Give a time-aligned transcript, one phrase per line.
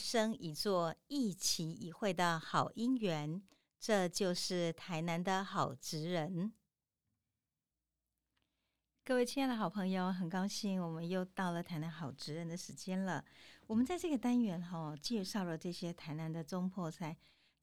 [0.00, 3.42] 生一座一期一会的好姻缘。
[3.78, 6.52] 这就是台南的好职人。
[9.04, 13.24] 各位亲爱的好朋友，很高兴我们又到了台南好职人的时间了。
[13.66, 17.16] 我们在这个单元哈，介绍了这些台南的中破菜。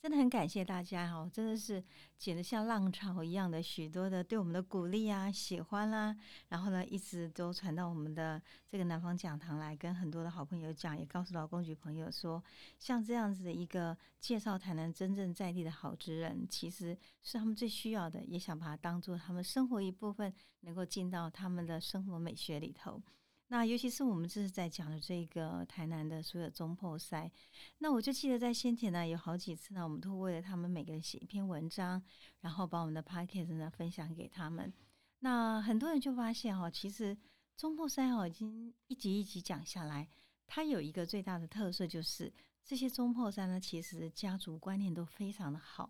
[0.07, 1.83] 真的很感谢大家哈，真的是
[2.17, 6.15] 简直像浪潮一样的许多的对我们的鼓励啊、喜欢啦，
[6.47, 12.41] 然后呢一直都传到我们的这个南方讲堂来，跟很多的好朋友讲，也告诉劳工局朋友说，
[12.79, 23.03] 像这样子的一个介绍台南真正在地的好职人，其实是他们最需要的，也想把它当做他们生活一部分，能够进到他们的生活美学里头。
[23.49, 27.31] 那尤其是我们这是在讲的这个台南的所有中破赛，
[27.77, 32.03] 那我就记得在先前呢有好几次呢，我们都为了他们每个人写一篇文章，
[32.41, 34.73] 然后把我们的 p o c k e t 呢分享给他们。
[35.19, 37.17] 那很多人就发现哈，其实
[37.55, 40.07] 中破赛哈已经一集一集讲下来，
[40.45, 42.31] 它有一个最大的特色就是
[42.65, 45.89] 这些中破山呢，其实家族观念都非常的好。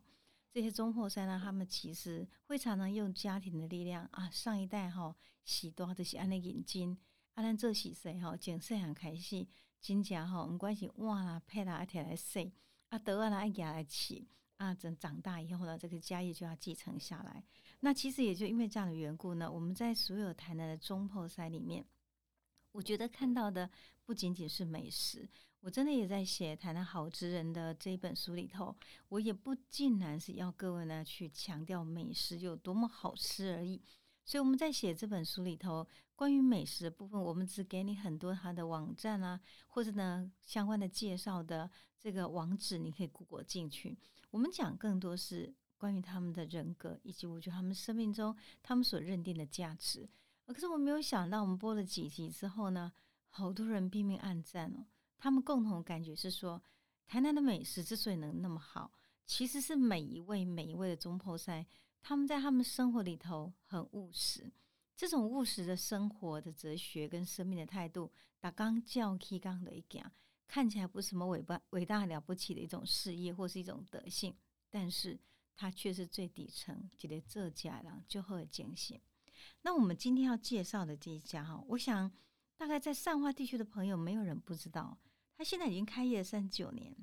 [0.51, 6.95] 这些中破山呢，他们其实会常常用家庭的力量啊，上一代哈洗多这些安的眼睛。
[7.37, 9.45] 啊，咱做细细吼，从细汉开始，
[9.79, 12.51] 真正吼，毋管是碗啦、配啦，一摕来洗，
[12.89, 17.43] 啊，刀啊，来夹来起，啊，等长大以后呢，这个家业就要继承下来。
[17.81, 21.85] 那其实也就因为这样的缘故呢，我们在所有台南的中破赛里面，
[22.71, 23.69] 我觉得看到的
[24.03, 25.29] 不仅仅是美食，
[25.59, 28.75] 我真的也在写台南好之人的这一本书里头，
[29.09, 33.79] 我也不尽然是要各位呢去强调美食有多么好吃而已。
[34.27, 43.97] 所以我们在写这本书里头，关于美食的部分，我们只给你很多它的网站啊，或者呢相关的介绍的这个网址，你可以 Google 进去。
[44.29, 50.05] 我们讲更多是关于他们的人格，以及我觉得他们生命中他们所认定的价值。
[50.45, 52.91] 可是我没有想到，我们播了几集之后呢，
[53.29, 54.85] 好多人拼命暗赞哦。
[55.17, 56.61] 他们共同感觉是说，
[57.07, 58.91] 台南的美食之所以能那么好，
[59.25, 61.65] 其实是每一位每一位的中破赛。
[62.07, 64.49] 他们在他们生活里头很务实，
[64.95, 68.09] 这种务实的生活的哲学跟生命的态度，
[68.39, 70.09] 打刚教 K 刚的一讲，
[70.47, 74.33] 看起来不是什么伟大伟大了不起的一种事业或是一种德性，
[74.69, 75.19] 但是
[75.53, 78.97] 它却是最底层，觉得这家人就很艰辛。
[79.63, 82.09] 那我们今天要介绍的这一家哈，我想
[82.55, 84.97] 大概在上化地区的朋友没有人不知道，
[85.35, 86.95] 他现在已经开业三九年。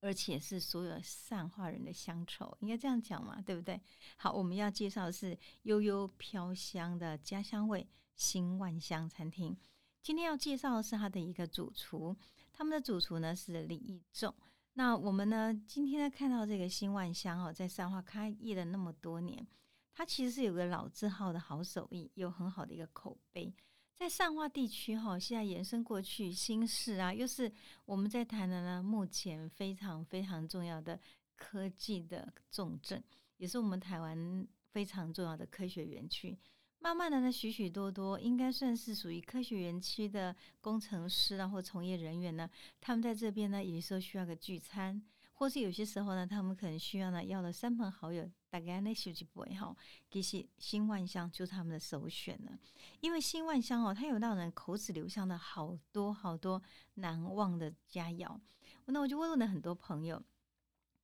[0.00, 3.80] 而且是所有善化人的乡愁，应该这样讲嘛，对不对？
[4.16, 9.56] 好，我们要介绍的是悠悠飘香的家乡味新万香餐厅。
[10.00, 12.16] 今天要介绍的是他的一个主厨，
[12.52, 14.34] 他们的主厨呢是李义仲。
[14.74, 19.44] 那我们呢今天呢看到这个新万香哦，在善化开业了那么多年，
[19.92, 23.52] 它其实是有个老字号的好手艺，有很好的一个口碑。
[23.98, 27.50] 在上化地区哈，现在延伸过去新市啊，又是
[27.84, 30.98] 我们在台南呢，目前非常非常重要的
[31.34, 33.02] 科技的重镇，
[33.38, 36.38] 也是我们台湾非常重要的科学园区。
[36.78, 42.48] 慢慢的呢，许许多多应该算是属于科学园区的工程师啊，或从业人员呢，
[42.80, 45.02] 他们在这边呢，有时候需要个聚餐，
[45.38, 48.28] 或是有些时候呢，他们可能需要呢，要了三朋好友。
[48.50, 49.76] 大概那手机不会哈，
[50.10, 52.58] 其实新万香就是他们的首选了，
[53.00, 56.60] 因为新万香哦，它有让人口齿留香的好多好多
[56.94, 58.40] 难忘的佳肴。
[58.86, 60.20] 那我就问了很多朋友。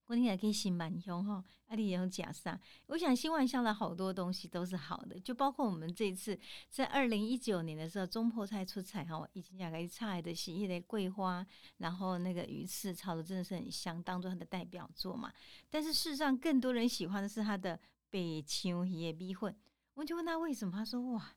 [0.06, 2.60] 我你也可以新满香哈，阿里也有假善。
[2.88, 6.38] 我想新万香的好多东西都是好的，就包括我们这次
[6.68, 11.46] 在二零一九年的时候，中破菜出彩哈，已经讲个菜的洗一的桂花，
[11.78, 15.32] 然后那个鱼翅炒的真的是很香，当做它的代表作嘛。
[15.70, 19.56] 但是事实上，更多人喜欢的是它的北青鱼的米粉。
[19.94, 21.34] 我就问他为什么，他说哇，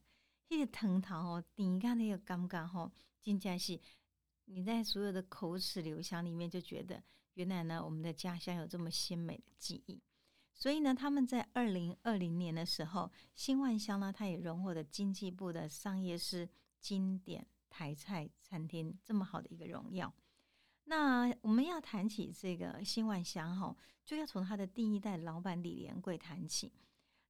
[0.50, 2.92] 那个藤桃哦，甜干那个感觉吼，
[3.22, 3.80] 真正是
[4.44, 7.02] 你在所有的口齿留香里面就觉得。
[7.38, 10.02] 原来呢，我们的家乡有这么鲜美的记忆，
[10.56, 16.50] 所以呢，他们在二零二零年的时候，新万香呢，它也荣获了经济部的商业师
[16.80, 20.12] 经典台菜餐厅这么好的一个荣耀。
[20.86, 26.74] 那我们要谈起这个新万香哈，就要从他的第一代老板李连贵谈起。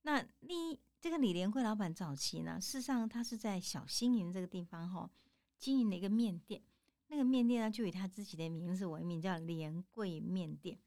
[0.04, 5.12] 那第一这个李连贵老板早期呢，事实上他是在小新营这个地方哈，
[5.58, 6.64] 经营了一个面店。
[7.10, 10.78] 那个面店呢，就以他自己的名字为名，叫连贵面店。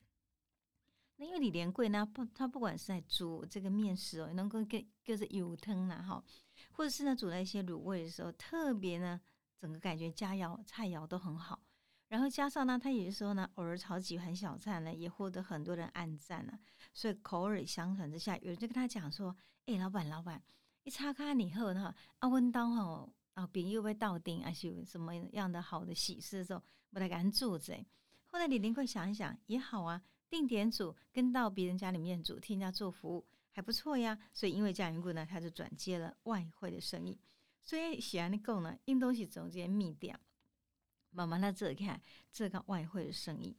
[1.16, 6.22] 那因为李连贵呢，不，他不管是在煮这个面食哦，能够跟就是油汤啦哈，
[6.72, 9.20] 或者是呢煮了一些卤味的时候，特别呢，
[9.58, 11.60] 整个感觉佳肴菜肴都很好。
[12.08, 16.58] 然后加上呢，他有的时候呢，偶尔炒几盘小菜呢，也获得很多人暗赞呢。
[16.92, 19.36] 所以口耳相传之下，有人就跟他讲说
[19.66, 20.42] ：“哎，老板，老板，
[20.82, 27.74] 一擦开你后呢，啊，温刀吼。”啊，朋友被到顶，还是有什么样的好的喜事的时候，不太敢住着。
[28.26, 34.18] 后来李林贵想一想，也好啊，定点煮，跟到别人家里面煮，替人家做服务，还不错呀。
[34.32, 37.18] 所以因为这样缘故呢，他就转接了外汇的生意。
[37.62, 40.18] 所以喜安的购呢，印东西总监密店，
[41.10, 42.00] 慢慢的这看
[42.30, 43.56] 这个外汇的生意。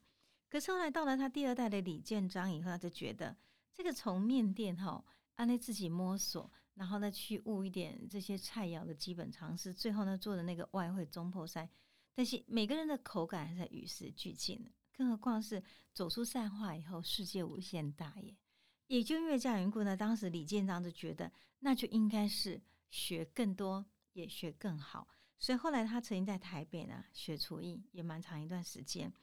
[0.50, 3.36] 可是后来到了他第二代的李建章以后，他就觉得
[3.74, 5.04] 这个从面店哈，
[5.36, 6.52] 按那自己摸索。
[6.81, 11.69] 然后呢，去悟一点这些菜肴的基本常识，最后呢做的那个外汇中破塞，
[12.16, 15.62] 但是每个人的口感还是与时俱进的，更何况是
[15.94, 18.36] 走出善化以后，世界无限大耶。
[18.88, 25.07] 也就因为这样缘故呢，当时李建章就觉得，那就应该是学更多，也学更好。
[25.38, 29.13] 所以后来他曾经在台北呢学厨艺，也蛮长一段时间。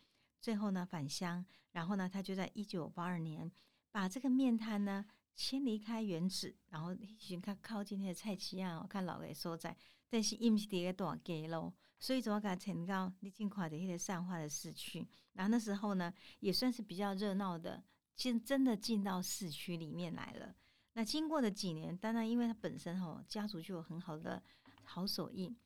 [0.40, 3.50] 最后呢返乡，然后呢他就在一九八二年
[3.90, 5.04] 把这个面摊呢。
[5.38, 9.74] 先离开原址，然后先看靠近那个菜市啊，看老的所在。
[10.10, 15.06] 但是因为是伫个大街咯，所以怎么敢成到你尽快的迄个善化的市区。
[15.34, 17.84] 然后那时候呢，也算是比较热闹的，
[18.16, 20.52] 进真的进到市区里面来了。
[20.94, 24.42] 那经过的几年，当然因为他本身吼家族就有很好的
[24.82, 25.56] 好手艺。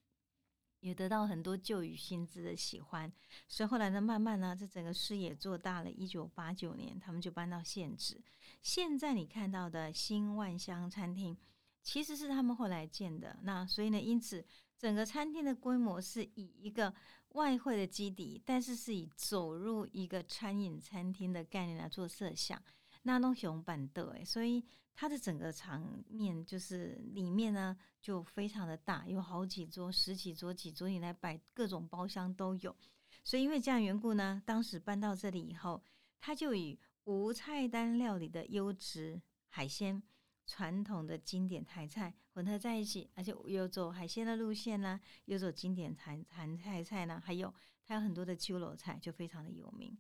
[0.83, 3.11] 也得到很多旧与新知的喜欢，
[3.47, 5.91] 所以后来呢，慢慢呢，这整个事业做大了。
[5.91, 8.21] 一九八九年，他们就搬到县址。
[8.61, 11.39] 现在你看到的新万香餐厅，
[11.83, 13.39] 其实是他们后来建的。
[13.43, 14.45] 那所以呢，因此
[14.77, 16.93] 整个餐厅的规模是以一个
[17.29, 22.61] 外汇的基底，但是是以走入一个餐饮餐厅的概念来做设想。
[23.05, 24.65] 那弄熊板凳诶，所以
[24.95, 32.77] 它的整个场面就是里面呢就非常的大，有好几桌、十几桌、几桌，你来摆各种包厢都有。
[33.25, 35.83] 所以因为这样缘故呢，当时搬到这里以后，
[36.21, 40.01] 它就以无菜单料理的优质海鲜、
[40.47, 47.53] 传统的经典台菜混合在一起，而且有走海鲜的路线呢，有走经典台台菜菜呢，还有
[47.85, 49.99] 它有很多的秋楼菜，就非常的有名。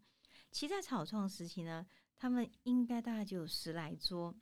[0.53, 1.85] 其在草创时期呢。
[2.19, 4.35] 他们应该大概就有十来桌，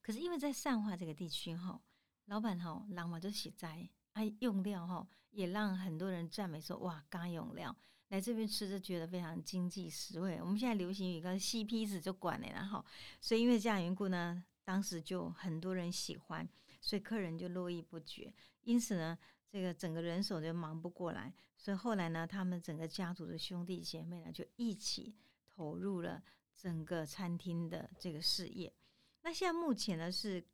[0.00, 1.80] 可是因为在善化这个地区哈，
[2.26, 7.76] 老板哈，老板就喜在，啊用料哈，也让很多人赞美说哇，刚用料
[8.08, 10.38] 来这边吃就觉得非常经济实惠。
[10.40, 12.84] 我们现在流行一个细坯子就管了，然后
[13.20, 16.48] 所以因为这样缘故呢，当时就很多人喜欢，
[16.80, 18.32] 所以客人就络绎不绝。
[18.62, 19.18] 因此呢，
[19.50, 25.14] 这个整个人手就忙不过来，所以后来呢，他们整个家族的兄弟姐妹呢，就一起
[25.46, 26.22] 投入了。
[26.60, 28.74] 整个餐厅的这个事业，
[29.22, 30.44] 那现在目前呢是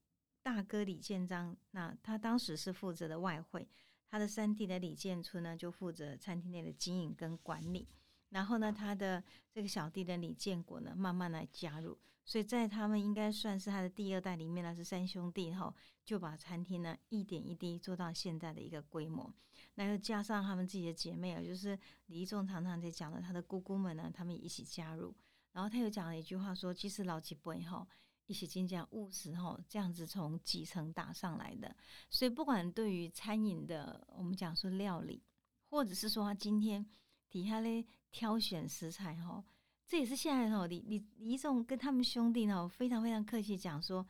[0.42, 3.66] 大哥李建章，那他当时是负责的外汇，
[4.10, 7.88] 他的三弟的李建春呢就负责餐厅内的经营跟管理，
[8.28, 15.74] 然后呢他的这个小弟的李建国呢慢慢来加入，所以在他们应该算是他的第二代里面呢是三兄弟后，
[16.04, 19.32] 就把餐厅呢一点一滴做到现在的一个规模，
[19.76, 21.78] 那又加上他们自己的姐妹啊，就是
[22.08, 25.14] 李一仲常常在讲的他的姑姑们呢，他们也一起加入。
[25.54, 27.88] 然后他又讲了一句话，说其实老几辈哈
[28.26, 31.74] 一起经讲务实哈，这样子从基层打上来的。
[32.10, 35.22] 所以不管对于餐饮的，我们讲说料理，
[35.70, 36.84] 或者是说他今天
[37.30, 39.42] 底下嘞挑选食材哈，
[39.86, 44.06] 这也是现在哈李李李总跟他们兄弟呢非常非常客气讲说，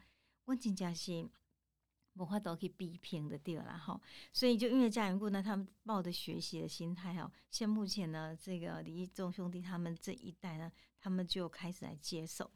[0.47, 1.31] 温景嘉兴。
[2.15, 4.01] 文化都可以比拼的地儿啦哈，
[4.33, 10.71] 所以就因为这样缘故呢，他们抱着学习的心态哈，现目前呢，这个李义忠兄弟他们这一代呢，
[11.05, 12.51] 他们就开始来接手。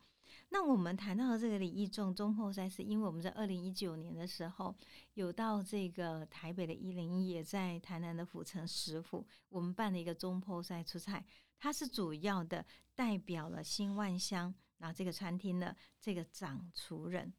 [0.48, 4.74] 那我们谈到的这个李义仲中后赛，是因为我们在二零一九年的时候，
[5.12, 11.22] 有到这个台北的一零一，也在台南的府城食府，我们办了一个中后赛出菜，
[11.58, 12.64] 它是主要的
[12.94, 17.30] 代表了新万香，然后这个餐厅的这个掌厨人。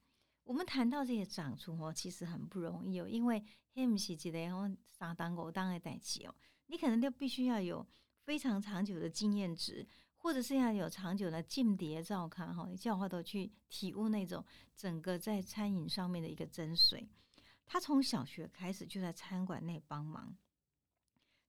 [0.43, 6.35] 我们谈到这些掌厨哦，其实很不容易哦，因为黑姆西记得然后三当五当的代起哦，
[6.67, 7.83] 你可能就必须要有
[8.21, 9.87] 非常长久的经验值，
[10.19, 14.45] 或者是要有长久的进碟照看哈，你叫花头去体悟那种
[14.75, 17.07] 整个在餐饮上面的一个真髓。
[17.65, 20.35] 他从小学开始就在餐馆内帮忙，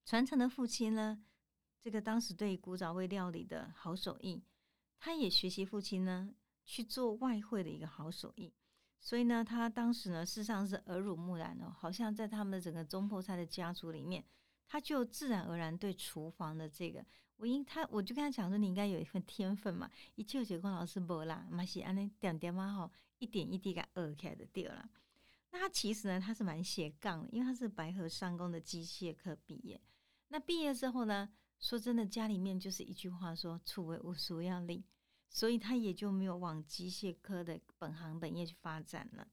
[0.04, 1.24] 传承的父亲呢，
[1.80, 4.42] 这个当时对古早味料理的好手艺，
[4.98, 6.34] 他也学习父亲呢
[6.64, 8.52] 去做外汇的一个好手艺。
[9.00, 14.22] 所以呢，他当时呢，事实上是耳濡目染哦，好像在他们的整个中破菜的家族里面，
[14.68, 17.02] 他就自然而然对厨房的这个，
[17.40, 19.90] 我应他我就跟他讲说，你应该有一份天分嘛。
[20.14, 24.90] 一舅舅跟老师无啦，嘛是安尼点点嘛吼，一点一滴给学起来的掉了。
[25.50, 29.80] 那他其实呢，他是蛮斜杠的，因为他是白河上工的机械科毕业。
[30.28, 34.84] 那毕业之后呢，说真的，家里面就是一句话说，处为无书要领。
[35.32, 39.26] 所以他也就没有往机械科的本行本业去发展了。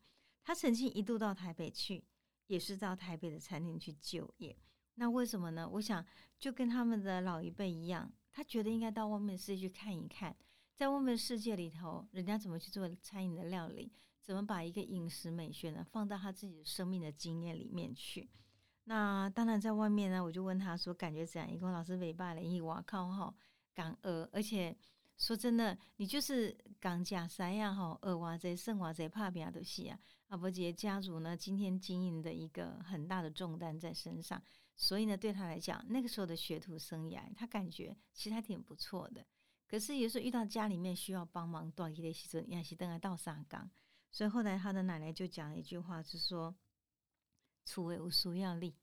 [0.44, 2.06] 他曾经一度到台北去，
[2.46, 4.56] 也是到台北的餐厅去就业。
[5.00, 5.70] 那为什么呢？
[5.74, 6.04] 我想
[6.40, 10.36] 就跟他们的老一辈一样，他觉得应该到外面世界去看一看，
[10.74, 13.92] 在外面世界里头，人家怎么去做餐饮的料理，
[14.24, 18.28] 怎么把一个饮食美学呢放到他自己生命的经验里面去。
[18.86, 21.52] 那当然在外面呢，我就问他说感觉怎样？
[21.52, 23.32] 一个老师尾巴了一哇靠哈，
[23.76, 24.76] 港鹅，而且
[25.18, 30.00] 说真的，你就是港加三样哈，二哇这剩哇这怕别都是啊，
[30.30, 34.42] 阿伯杰家族呢今天经营的一个很大的重担在身上。
[34.80, 39.26] 所以呢，对他来讲，那个时候的学徒生涯，他感觉其实还挺不错的。
[39.68, 43.70] 可是有时候遇到家里面需要帮忙，断一的时候，亚西登来倒沙缸。
[44.12, 46.56] 所以后来他的奶奶就讲了一句话，是说
[47.66, 48.76] ：“楚为无需要力，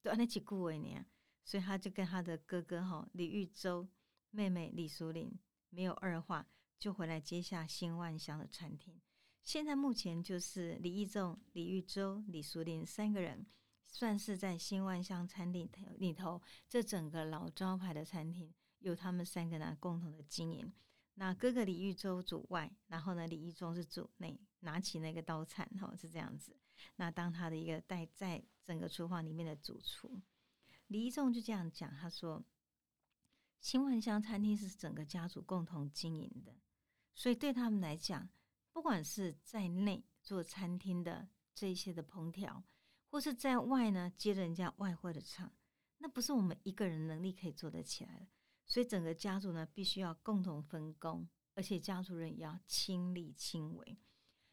[0.00, 1.04] 对，那几顾为呢。”
[1.44, 3.86] 所以他就跟他的哥哥哈李玉洲、
[4.30, 8.98] 妹妹李淑玲没有二话，就回来接下新万香的餐厅。
[9.44, 13.44] 现在目前就是李义仲、李玉洲、李淑玲三个人。
[13.92, 20.72] 算是在新万象餐厅里头，这整个老招牌的餐厅，由他们三个人共同的经营。
[21.16, 26.56] 那哥哥李玉洲主外，然后呢，李玉忠是主内，拿起那个刀铲，哈，是这样子。
[26.96, 30.22] 那当他的一个带在整个厨房里面的主厨，
[30.86, 32.42] 李玉忠就这样讲，他说
[33.60, 36.56] ：“新万象餐厅是整个家族共同经营的，
[37.14, 38.30] 所以对他们来讲，
[38.72, 42.64] 不管是在内做餐厅的这些的烹调。”
[43.12, 45.52] 或是在外呢接人家外汇的场，
[45.98, 48.26] 那不是我们一个人能力可以做得起来的。
[48.64, 53.98] 所以整个家族呢必须要共同分工，而且家族人也要亲力亲为。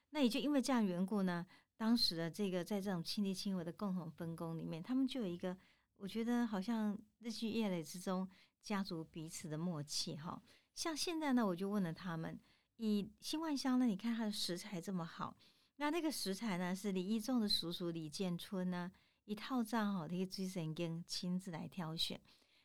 [0.10, 1.48] 那也就因为这样缘故呢，
[1.78, 5.58] 当时的这个在这种亲力亲为的共同分工里面，他们就有一个，
[5.96, 8.28] 我觉得好像日积月累之中，
[8.62, 10.44] 家族彼此的默契哈。
[10.75, 12.38] 像现在呢，我就问了他们，
[12.75, 15.38] 以新万香呢，你看它的食材这么好。
[15.80, 18.92] 那那个食材呢，是李义仲的叔叔李建春呢，
[19.24, 22.20] 一套账哈，这个追神根亲自来挑选。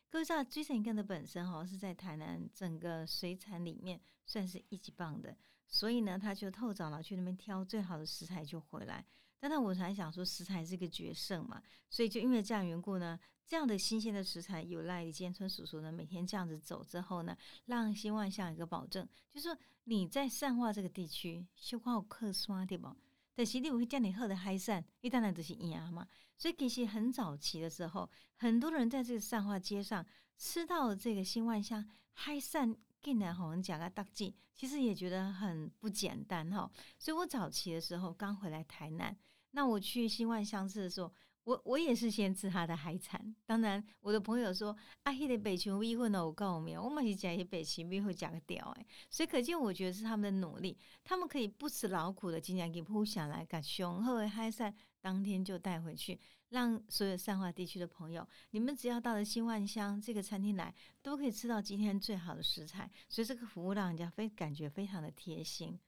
[0.09, 5.33] 各位知道追神根的本身哈，是在台南整个水产里面算是一级棒的，
[5.65, 9.05] 所以呢，他就透早了去那边挑最好的食材就回来。
[9.39, 13.17] 但那我才想说，食材是个决胜嘛，所以就因为这样缘故呢，
[13.47, 22.93] 这样的新鲜的食材有赖李建春叔叔呢，每天这样子走之后呢，让新万象一个保证，就是说你在善化这个地区修好客刷对不？
[23.35, 26.07] 但是你会叫你喝的海扇，你当然就是鸭嘛。
[26.37, 30.03] 所以其实很早期的时候，很多人在这个上化街上
[30.37, 36.71] 吃到这个新万香海扇，竟然好像讲个大忌，其实也觉得很不简单哈。
[36.97, 39.15] 所以我早期的时候刚回来台南，
[39.51, 41.13] 那我去新万香吃的时候。
[41.45, 60.73] 我我也是先吃他的海产，当然我的朋友说啊，迄个北青米粉呢，我告诉你，我们是加一些北青米粉加个掉哎，所以可见我觉得是他们的努力，他们可以不辞劳苦的，今天给铺下来，把雄厚的海产当天就带回去，让所有上化地区的朋友，你们只要到了新万乡这个餐厅来，
[61.03, 65.79] 都可以吃到今天最好的食材，所以这个服务让人家非感觉非常的贴心。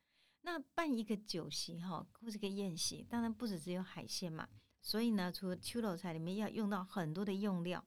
[0.42, 4.48] 那办一个酒席哈，或是个宴席，当然不止只有海鲜嘛。
[4.80, 7.84] 所以呢，除了秋楼菜里面要用到很多的用料，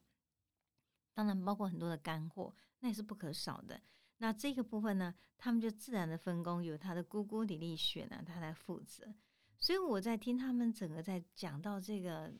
[1.14, 3.82] 当然包括很多的干货，那也是不可少的。
[4.18, 9.14] 那这个部分呢，他们就自然的分工，由他的姑姑李丽雪呢，她来负责。
[9.58, 12.32] 所以我在听他们整个在讲到这个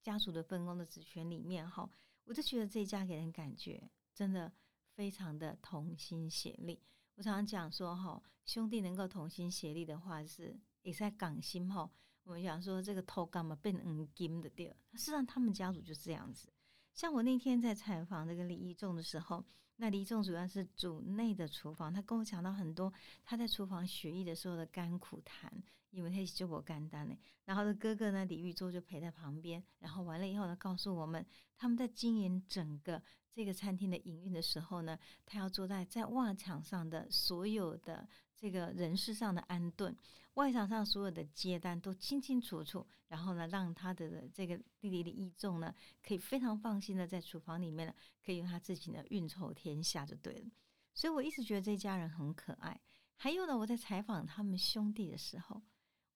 [0.00, 1.90] 家族的分工的职权里面哈，
[2.24, 4.50] 我就觉得这家给人感觉真的
[4.94, 6.80] 非常的同心协力。
[7.16, 11.90] 我常常讲说哈，兄弟能够同心协力的话，是也在港心哈。
[12.30, 16.48] 我们讲说这个偷干嘛变嗯金的地儿，事实上他们家族就是这样子。
[16.94, 19.44] 像我那天在采访这个李义仲的时候，
[19.78, 22.92] 那李义仲主要是主内的厨房，他跟我讲到很多
[23.24, 25.52] 他在厨房学艺的时候的甘苦谈，
[25.90, 27.18] 因为他是就我干单呢。
[27.46, 34.96] 然后的哥哥呢李玉洲就陪在旁边，然后完了以后呢告诉我们，他们在经营整个这个餐厅的营运的时候呢，
[35.26, 38.08] 他要坐在在外墙上的所有的
[38.40, 39.94] 这个人事上的安顿。
[40.34, 47.92] 外场上所有的接单都清清楚楚，然后呢，让他的这个弟弟的义重呢，可以非常放心的在厨房里面呢，
[48.24, 50.50] 可以用他自己呢运筹天下就对了。
[50.94, 52.80] 所以我一直觉得这家人很可爱。
[53.16, 55.60] 还有呢，我在采访他们兄弟的时候，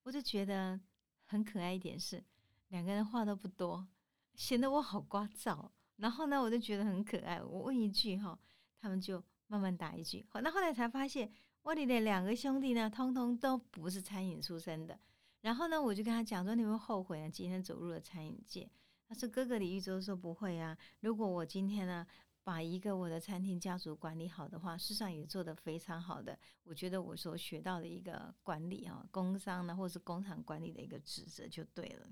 [0.03, 0.79] 我就觉得
[1.25, 2.23] 很可爱一点是，
[2.69, 3.85] 两个人话都不多，
[4.33, 5.69] 显得我好聒噪。
[5.97, 7.43] 然后呢，我就觉得很可爱。
[7.43, 8.39] 我问一句哈，
[8.79, 10.25] 他们就慢慢答一句。
[10.29, 11.31] 好，那后来才发现。
[11.65, 14.99] 我里的两个兄弟呢，通通都不是餐饮出身的。
[15.41, 18.69] 然后呢，我就跟他讲说：“你会后悔啊，今天走入了餐饮界。”
[19.09, 22.05] 他说：“哥哥李玉洲说不会啊，如果我今天呢，
[22.43, 26.37] 把一个我的餐厅家族管理好的话，事实上也做得非常好的。
[26.65, 32.07] 我觉得我所学到的一个管理啊，工商呢，或是工厂管理的一个职责就对了。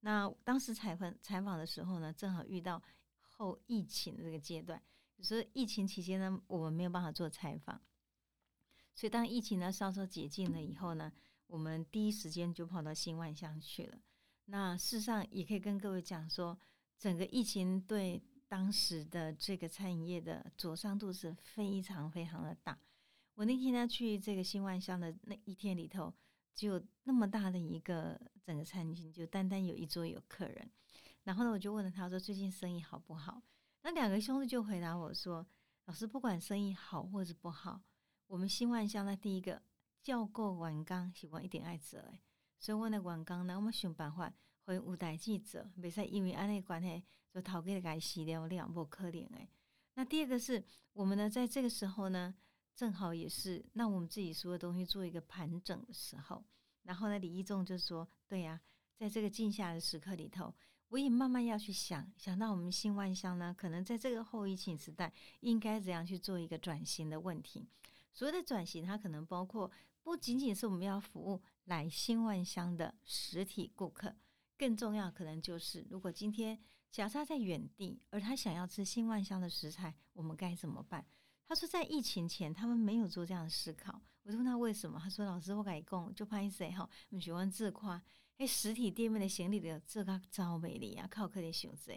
[0.00, 2.82] 那当时采访采访的时候呢，正好遇到
[3.20, 4.82] 后疫情的这个阶段，
[5.20, 7.78] 所以疫情期间呢，我们没有办法做采访。
[8.98, 11.12] 所以当疫情呢稍稍解禁了以后呢，
[11.46, 13.96] 我们第一时间就跑到新万象去了。
[14.46, 16.58] 那事实上也可以跟各位讲说，
[16.98, 22.76] 整个疫情对当时的这个餐饮业的灼伤度是非常非常的大。
[23.36, 26.12] 我那天呢去这个新万象的那一天里头，
[26.52, 30.68] 就那么大的一个整个餐厅，就单单有一桌有客人。
[31.22, 33.40] 然后呢，我就问了他说：“最近生意好不好？”
[33.82, 35.46] 那两个兄弟就回答我说
[35.86, 37.80] ：“老师，不管生意好或者不好，
[38.28, 39.60] 我们新万象的第一个
[40.00, 42.20] 叫过完工，喜欢一点爱者诶。
[42.58, 44.32] 所以我的完工呢，我们想办法
[44.64, 49.48] 会有代记者，袂使因为安尼关系就头给改洗了两不可怜诶。
[49.94, 52.34] 那第二个是我们呢，在这个时候呢。
[52.78, 56.44] 正好也是，那我们自己所有东西做一个盘整的时候，
[56.84, 58.60] 然后呢，李一仲就说：“对呀，
[58.94, 60.54] 在这个静下的时刻里头，
[60.86, 67.66] 我也慢慢要去想，想到我们新万象呢，可能在这个后疫情时代，应该怎样去做一个转型的问题。
[68.18, 69.70] 所谓的转型，它可能包括
[70.02, 74.12] 不仅仅是我们要服务来新万象的实体顾客，
[74.56, 76.58] 更重要可能就是，如果今天
[76.90, 81.06] 假设他在远地，而他想要吃新万象的食材，我们该怎么办？”
[81.46, 84.02] 他说，在疫情前，他们没有做这样的思考。
[84.24, 86.90] 我就问他为什么，他说：“老师，我改讲，就怕谁哈？
[87.10, 88.02] 我喜欢自夸，
[88.38, 91.92] 哎，实体店面的行李的这个超美丽啊，靠客人选择。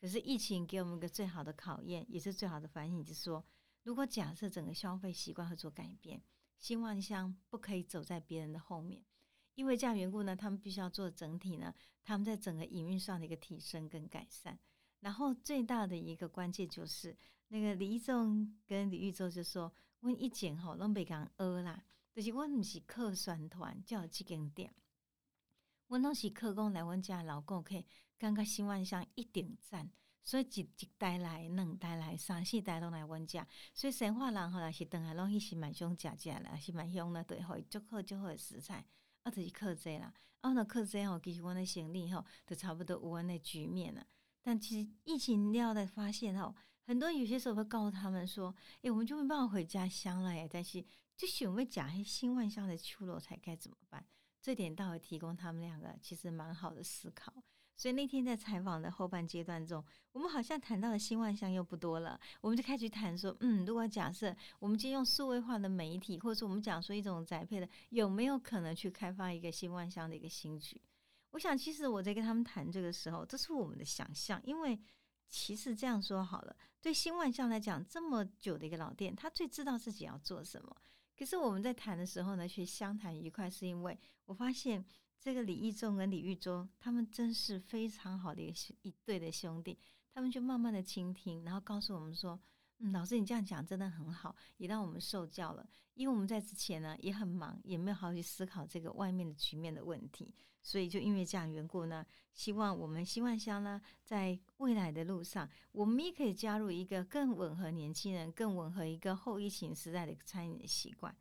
[0.00, 3.44] 可是疫情给我们一个最好的考验，也是最好的反省，就是说，
[3.82, 6.22] 如果假设整个消费习惯会做改变，
[6.58, 9.04] 新万象不可以走在别人的后面，
[9.54, 14.58] 因为这样缘故呢，他们必须要做整体呢，他们在整个营运上的一个提升跟改善。
[15.00, 17.16] 然后最大的一个关键就是。
[17.50, 24.74] 那个李一中跟李玉洲就说：“我一前吼拢袂讲饿啦，就是我毋是客宣团，叫即间店，
[25.86, 27.82] 我拢是客工来阮家老顾客，
[28.18, 29.90] 感觉新万象一点赞，
[30.22, 38.84] 所以一一代来、两代来、三四代拢来阮家，所以生化人吼也是等下拢去是蛮想食食啦，是蛮凶啦，对，好足好足好的食材，
[39.22, 44.06] 啊，就是客济啦，啊，那客济吼，其实阮的生意吼，就差不多有阮的局面了。
[44.42, 46.54] 但其实疫情了的发现吼。”
[46.88, 48.48] 很多有些时候会告诉他们说
[48.80, 50.82] ：“哎，我们就没办法回家乡了耶。”但是
[51.18, 54.02] 就是有没有讲新万象的秋楼才该怎么办？
[54.40, 57.30] 这点倒会提供他们两个其实蛮好的思考。
[57.78, 62.20] 所以那天在采访的后半阶段中，我们好像谈到的新万象又不多了。
[62.42, 70.78] 我们就开始谈说：“嗯，如果假设我们今天用数位化的媒体，或者说我们讲说一种宅配的，有没有可能去开发一个新万象的一个新局？”
[71.30, 74.78] 我想，其实我在跟他们谈这个时候，这是我们的想象，因为。
[75.30, 80.74] 其实这样说好了，对新万象来讲，这么久的一个老店，他最知道自己要做什么。
[81.18, 84.82] 可是我们在谈的时候呢，却相谈愉快，是因为我发现
[85.20, 89.78] 这个李义仲跟李玉洲，他们真是非常好的一一对的兄弟，
[90.12, 92.40] 他们就慢慢的倾听，然后告诉我们说。
[92.80, 95.68] 嗯，老师，你这样讲真的很好，也让我们受教了。
[95.94, 111.12] 因为我们在之前呢也很忙，也没有好好去思考这个外面的局面的问题，所以就因为这样缘故呢，希望我们新万乡呢，在未来的路上，我们也可以加入一个更吻合年轻人、更吻合一个后疫情时代的餐饮的习惯。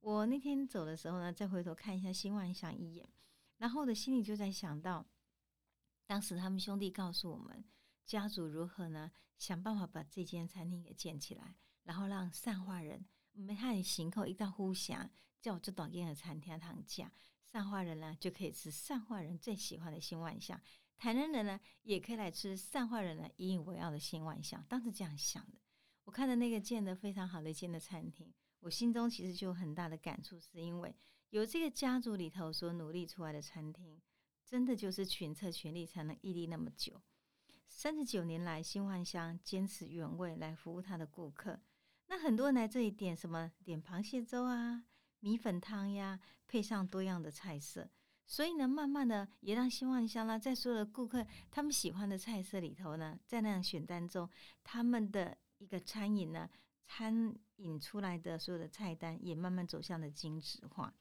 [0.00, 3.08] 我那天走的时候呢，再回头看一下新万乡一眼，
[3.58, 5.06] 然后我的心里就在想到，
[6.06, 7.64] 当时他们兄弟告诉我们。
[8.04, 9.10] 家族如何呢？
[9.36, 17.12] 想办法把这间餐厅给建起来，然后让善化人没汉行口一到呼响，叫我这短间的餐厅堂价，
[17.44, 20.58] 善化人呢就可以吃善化人最喜欢的新万象，
[20.96, 24.64] 台南人呢也可以来吃善化人呢引以为傲的新万象。
[24.68, 25.58] 当时这样想的，
[26.04, 30.94] 我看到那个建的非常好的一间的餐厅，我心中其实就有很大的感触，是因为
[31.30, 34.00] 有这个家族里头所努力出来的餐厅，
[34.44, 37.02] 真的就是群策群力才能屹立那么久。
[37.68, 41.60] 三十九年来，新万香坚持原味来服务他的顾客。
[42.06, 43.50] 那很多人来这里点什么？
[43.64, 44.84] 点螃蟹粥啊、
[45.20, 47.90] 米粉汤呀，配上多样的菜色。
[48.24, 54.30] 所以呢，慢慢的也让新万香呢，在所有的顾客他们喜欢的菜色里头呢，在那样选单中，
[54.62, 56.48] 他们的一个餐饮呢，
[56.86, 60.94] 餐饮出来的所有的菜单也慢慢走向了精致化。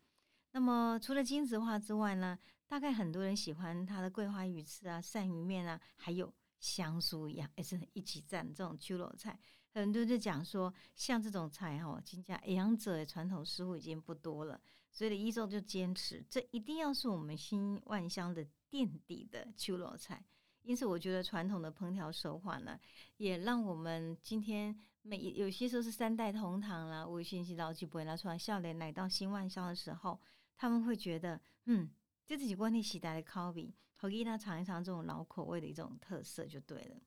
[0.55, 6.33] 那么除了金子花之外呢，大概很多人喜欢它的桂花鱼翅啊、鳝鱼面啊，还有。
[6.57, 9.37] 香酥一样，也是一起蘸这种秋萝菜。
[9.71, 20.25] 很多人就讲说，像这种菜哈，金家养者的传统师傅已经不多了，所以呢，一周就坚持，这一定要是我们新万香的垫底的秋萝菜。
[20.63, 22.79] 因此，我觉得传统的烹调手法呢，
[23.17, 30.19] 也让我们今天每有些时候是三代同堂啦，微信是老几辈拿出来笑脸来到新万香的时候，
[30.55, 31.89] 他们会觉得，嗯，
[32.25, 33.73] 这自己观念时代的 copy。
[33.97, 36.97] 好给他尝一尝这种老口味的一种特色就对了。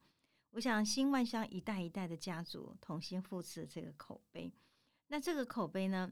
[0.50, 4.52] 我想新万香一代一代的家族同心扶持这个口碑，
[5.08, 6.10] 那这个口碑呢，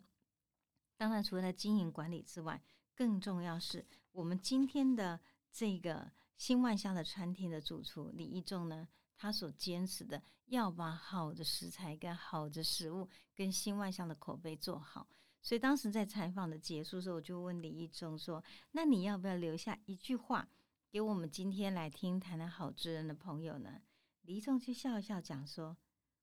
[0.96, 2.62] 当然除了经营管理之外，
[2.94, 5.18] 更重要是我们今天的
[5.50, 15.08] 这个新万香的餐厅的主厨李义仲呢，他所坚持的要把好的食材跟好的食物跟新万香的口碑做好。
[15.46, 18.42] 所以当时在采访的结束时候，我就问李义中说
[18.74, 20.48] ：“那你要不要留下一句话
[20.90, 23.80] 给我们今天来听谈谈好之人的朋友呢？”
[24.26, 25.76] 李一中就笑一笑讲说：“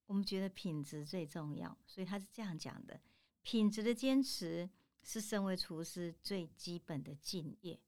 [0.08, 3.00] 我们觉得品质最重要，所以他是这样讲的：
[3.44, 4.70] 品质的坚持
[5.02, 7.80] 是身为厨师最基本的敬业。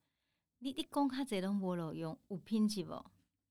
[0.59, 3.05] 你你讲他这种无路用，有品质不？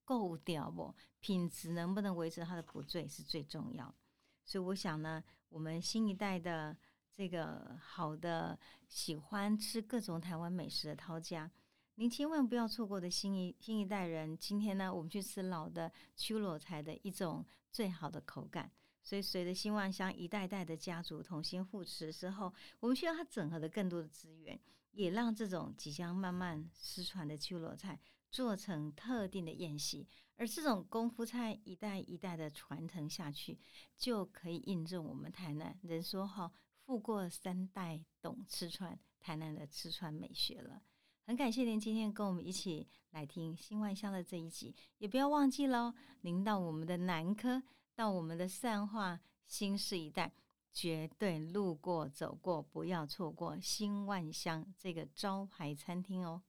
[0.07, 0.95] 够调不？
[1.21, 3.95] 品质能不能维持它的不坠是最重要。
[4.43, 6.75] 所以我想呢，我们新一代的
[7.17, 11.51] 这个好的喜欢吃各种台湾美食的陶家。”
[11.97, 18.69] 您千万不要错过的新一新一代人，今天呢，我们去吃老的秋罗菜的一种最好的口感。
[19.01, 24.59] 所以，随着新万香一代代的家族同心扶持之后，我们需要它整合的更多的资源，
[24.91, 28.01] 也让这种即将慢慢失传的秋罗菜
[28.31, 30.09] 做成特定的宴席。
[30.37, 33.57] 而这种功夫菜一代一代的传承下去，
[33.97, 36.51] 就可以印证我们台南人说哈，
[36.87, 40.83] 富过三代懂吃穿，台南的吃穿美学了。
[41.27, 47.63] 很感谢您今天跟我们一起来听新万香的这一集，也不要忘记喽，您到我们的南科，
[47.95, 50.31] 到我们的善化新市一带，
[50.75, 56.43] 绝对路过走过，不要错过新万香这个招牌餐厅哦。